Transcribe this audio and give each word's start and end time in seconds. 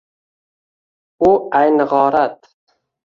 U 1.27 1.31
ayni 1.59 1.87
g’orat. 1.93 2.39